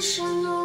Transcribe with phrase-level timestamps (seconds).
[0.00, 0.59] 为什？